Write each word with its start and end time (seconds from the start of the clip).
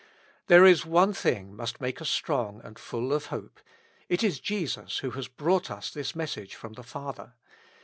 There 0.47 0.65
is 0.65 0.83
one 0.83 1.13
thing 1.13 1.55
must 1.55 1.79
make 1.79 2.01
us 2.01 2.09
strong 2.09 2.59
and 2.63 2.79
full 2.79 3.13
of 3.13 3.27
hope: 3.27 3.59
it 4.09 4.23
is 4.23 4.39
Jesus 4.39 4.97
who 4.97 5.11
has 5.11 5.27
brought 5.27 5.69
us 5.69 5.91
this 5.91 6.15
message 6.15 6.55
from 6.55 6.73
the 6.73 6.81
Father. 6.81 7.33